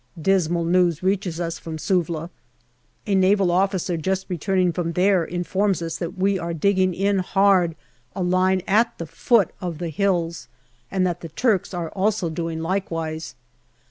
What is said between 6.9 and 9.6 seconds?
in hard a line at the foot